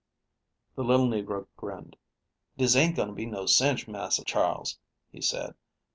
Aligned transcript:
The 0.73 0.83
little 0.83 1.07
negro 1.07 1.45
grinned. 1.55 1.95
"Dis 2.57 2.75
ain't 2.75 2.95
going 2.95 3.09
to 3.09 3.13
be 3.13 3.27
no 3.27 3.45
cinch, 3.45 3.87
Massa 3.87 4.23
Charles," 4.25 4.79
he 5.11 5.21
said. 5.21 5.53